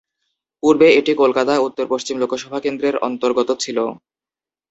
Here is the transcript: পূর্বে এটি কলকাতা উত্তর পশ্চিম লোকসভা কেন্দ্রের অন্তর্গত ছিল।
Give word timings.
পূর্বে 0.63 0.87
এটি 0.99 1.11
কলকাতা 1.15 1.53
উত্তর 1.67 1.85
পশ্চিম 1.93 2.15
লোকসভা 2.21 2.59
কেন্দ্রের 2.65 2.95
অন্তর্গত 3.07 3.49
ছিল। 3.63 3.77